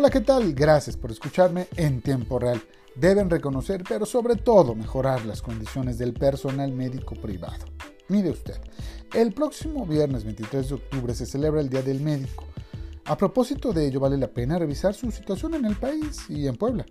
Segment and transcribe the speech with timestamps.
[0.00, 0.54] Hola, ¿qué tal?
[0.54, 2.62] Gracias por escucharme en tiempo real.
[2.94, 7.66] Deben reconocer, pero sobre todo mejorar las condiciones del personal médico privado.
[8.08, 8.56] Mire usted,
[9.12, 12.46] el próximo viernes 23 de octubre se celebra el Día del Médico.
[13.04, 16.56] A propósito de ello, vale la pena revisar su situación en el país y en
[16.56, 16.86] Puebla.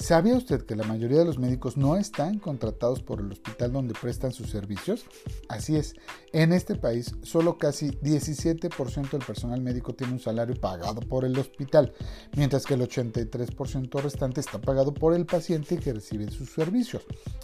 [0.00, 3.92] ¿Sabía usted que la mayoría de los médicos no están contratados por el hospital donde
[3.92, 5.04] prestan sus servicios?
[5.46, 5.94] Así es,
[6.32, 11.38] en este país solo casi 17% del personal médico tiene un salario pagado por el
[11.38, 11.92] hospital,
[12.34, 17.02] mientras que el 83% restante está pagado por el paciente que recibe sus servicios.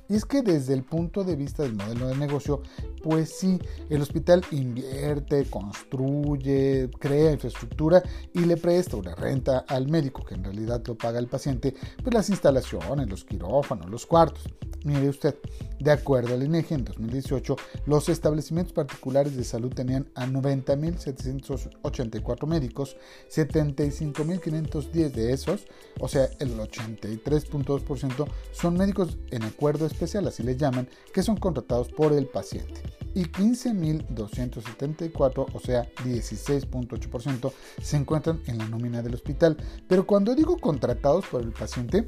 [0.08, 2.62] Y es que desde el punto de vista del modelo de negocio,
[3.06, 8.02] pues sí, el hospital invierte, construye, crea infraestructura
[8.34, 12.12] y le presta una renta al médico, que en realidad lo paga el paciente, pues
[12.12, 14.42] las instalaciones, los quirófanos, los cuartos.
[14.86, 15.34] Mire usted,
[15.80, 22.96] de acuerdo al INEGI, en 2018 los establecimientos particulares de salud tenían a 90.784 médicos,
[23.28, 25.66] 75.510 de esos,
[25.98, 31.88] o sea, el 83.2% son médicos en acuerdo especial, así les llaman, que son contratados
[31.88, 32.80] por el paciente.
[33.12, 39.56] Y 15.274, o sea, 16.8%, se encuentran en la nómina del hospital.
[39.88, 42.06] Pero cuando digo contratados por el paciente,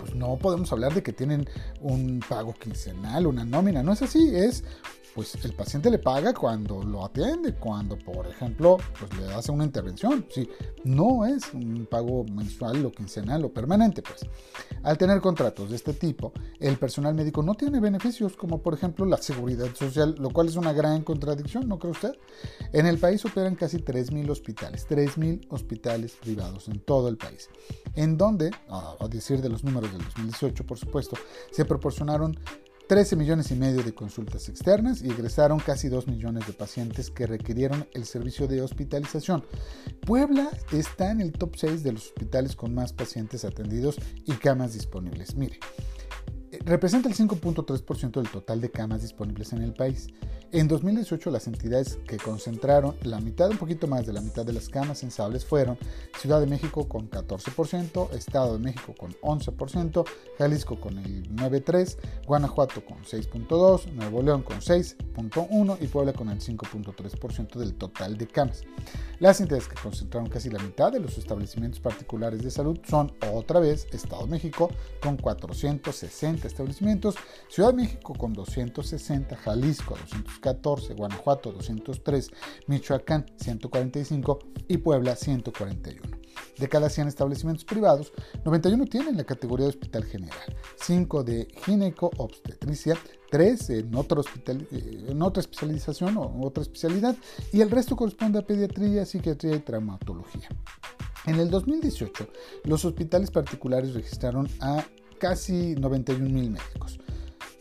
[0.00, 1.46] pues no podemos hablar de que tienen
[1.80, 4.64] un pago quincenal, una nómina, no es así, es
[5.14, 9.64] pues el paciente le paga cuando lo atiende, cuando por ejemplo pues le hace una
[9.64, 10.48] intervención, sí,
[10.84, 14.26] no es un pago mensual o quincenal o permanente, pues.
[14.82, 19.04] Al tener contratos de este tipo, el personal médico no tiene beneficios como por ejemplo
[19.06, 22.12] la seguridad social, lo cual es una gran contradicción, ¿no cree usted?
[22.72, 27.48] En el país operan casi 3.000 hospitales, 3.000 hospitales privados en todo el país,
[27.94, 31.16] en donde, a decir de los números del 2018 por supuesto,
[31.50, 32.38] se proporcionaron
[32.90, 37.24] 13 millones y medio de consultas externas y egresaron casi 2 millones de pacientes que
[37.24, 39.44] requirieron el servicio de hospitalización.
[40.04, 43.96] Puebla está en el top 6 de los hospitales con más pacientes atendidos
[44.26, 45.36] y camas disponibles.
[45.36, 45.60] Mire,
[46.64, 50.08] representa el 5.3% del total de camas disponibles en el país.
[50.52, 54.52] En 2018 las entidades que concentraron la mitad, un poquito más de la mitad de
[54.52, 55.78] las camas sensables fueron
[56.18, 60.04] Ciudad de México con 14%, Estado de México con 11%,
[60.38, 66.40] Jalisco con el 9.3%, Guanajuato con 6.2%, Nuevo León con 6.1% y Puebla con el
[66.40, 68.62] 5.3% del total de camas.
[69.20, 73.60] Las entidades que concentraron casi la mitad de los establecimientos particulares de salud son otra
[73.60, 74.68] vez Estado de México
[75.00, 77.16] con 460 establecimientos,
[77.48, 82.30] Ciudad de México con 260, Jalisco 200 14, Guanajuato 203,
[82.66, 84.38] Michoacán 145
[84.68, 86.20] y Puebla 141.
[86.58, 88.12] De cada 100 establecimientos privados,
[88.44, 92.96] 91 tienen la categoría de hospital general, 5 de gineco-obstetricia,
[93.30, 97.16] 3 en, otro hospital, eh, en otra especialización o otra especialidad
[97.52, 100.48] y el resto corresponde a pediatría, psiquiatría y traumatología.
[101.26, 102.28] En el 2018,
[102.64, 104.84] los hospitales particulares registraron a
[105.20, 106.98] casi 91 mil médicos,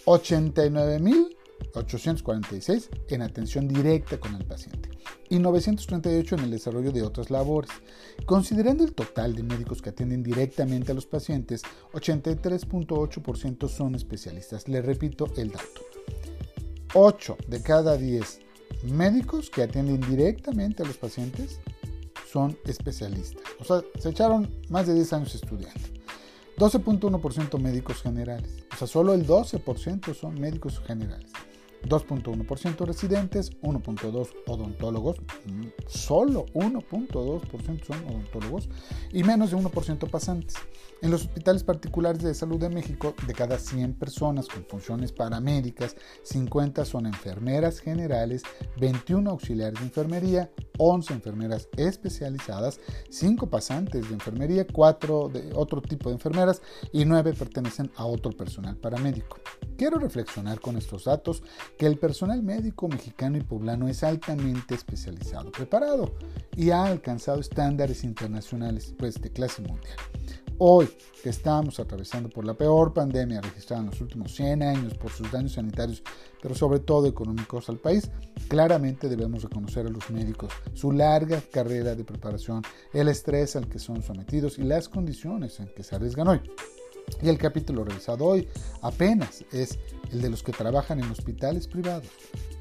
[0.05, 1.37] 89 mil
[1.73, 4.89] 846 en atención directa con el paciente
[5.29, 7.69] y 938 en el desarrollo de otras labores.
[8.25, 11.61] Considerando el total de médicos que atienden directamente a los pacientes,
[11.93, 14.67] 83.8% son especialistas.
[14.67, 15.81] Le repito el dato.
[16.95, 18.39] 8 de cada 10
[18.91, 21.59] médicos que atienden directamente a los pacientes
[22.31, 23.43] son especialistas.
[23.59, 25.98] O sea, se echaron más de 10 años estudiando.
[26.59, 28.65] 12.1% médicos generales.
[28.71, 31.31] O sea, solo el 12% son médicos generales.
[31.83, 38.69] 2.1% residentes, 1.2 odontólogos, mm, solo 1.2% son odontólogos
[39.11, 40.55] y menos de 1% pasantes.
[41.01, 45.95] En los hospitales particulares de salud de México, de cada 100 personas con funciones paramédicas,
[46.23, 48.43] 50 son enfermeras generales,
[48.77, 52.79] 21 auxiliares de enfermería, 11 enfermeras especializadas,
[53.09, 56.61] 5 pasantes de enfermería, 4 de otro tipo de enfermeras
[56.91, 59.37] y 9 pertenecen a otro personal paramédico.
[59.77, 61.43] Quiero reflexionar con estos datos
[61.77, 66.15] que el personal médico mexicano y poblano es altamente especializado, preparado
[66.55, 69.95] y ha alcanzado estándares internacionales pues, de clase mundial.
[70.61, 70.89] Hoy,
[71.23, 75.31] que estamos atravesando por la peor pandemia registrada en los últimos 100 años por sus
[75.31, 76.03] daños sanitarios,
[76.41, 78.11] pero sobre todo económicos al país,
[78.49, 82.61] claramente debemos reconocer a los médicos su larga carrera de preparación,
[82.91, 86.41] el estrés al que son sometidos y las condiciones en que se arriesgan hoy.
[87.21, 88.47] Y el capítulo revisado hoy
[88.81, 89.79] apenas es
[90.11, 92.09] el de los que trabajan en hospitales privados.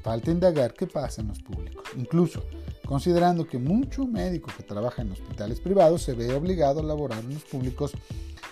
[0.03, 1.83] Falta indagar qué pasa en los públicos.
[1.97, 2.43] Incluso,
[2.85, 7.33] considerando que mucho médico que trabaja en hospitales privados se ve obligado a laborar en
[7.33, 7.91] los públicos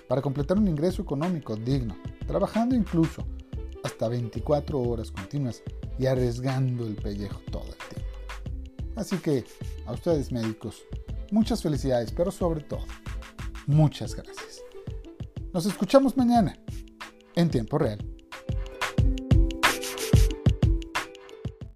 [0.07, 3.25] para completar un ingreso económico digno, trabajando incluso
[3.83, 5.61] hasta 24 horas continuas
[5.99, 8.11] y arriesgando el pellejo todo el tiempo.
[8.95, 9.43] Así que
[9.85, 10.83] a ustedes médicos,
[11.31, 12.85] muchas felicidades, pero sobre todo,
[13.67, 14.46] Muchas gracias.
[15.57, 16.55] Nos escuchamos mañana
[17.33, 18.16] en tiempo real.